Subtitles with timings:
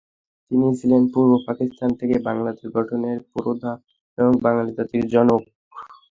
[0.51, 3.71] তিনি ছিলেন পূর্ব পাকিস্তান থেকে বাংলাদেশ গঠনের পুরোধা
[4.17, 5.41] এবং বাঙালি জাতির জনক।